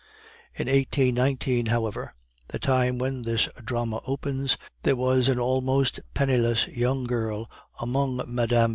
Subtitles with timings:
[0.55, 2.15] In 1819, however,
[2.47, 7.47] the time when this drama opens, there was an almost penniless young girl
[7.79, 8.69] among Mme.